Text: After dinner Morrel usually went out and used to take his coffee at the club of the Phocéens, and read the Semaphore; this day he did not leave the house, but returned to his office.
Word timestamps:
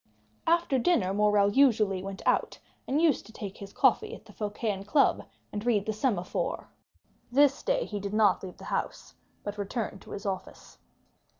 After 0.47 0.79
dinner 0.79 1.13
Morrel 1.13 1.51
usually 1.51 2.01
went 2.01 2.23
out 2.25 2.57
and 2.87 2.99
used 2.99 3.23
to 3.27 3.31
take 3.31 3.55
his 3.57 3.71
coffee 3.71 4.15
at 4.15 4.25
the 4.25 4.33
club 4.33 4.49
of 4.49 4.53
the 4.55 4.59
Phocéens, 4.63 5.25
and 5.53 5.63
read 5.63 5.85
the 5.85 5.93
Semaphore; 5.93 6.67
this 7.31 7.61
day 7.61 7.85
he 7.85 7.99
did 7.99 8.11
not 8.11 8.41
leave 8.41 8.57
the 8.57 8.63
house, 8.63 9.13
but 9.43 9.59
returned 9.59 10.01
to 10.01 10.09
his 10.09 10.25
office. 10.25 10.79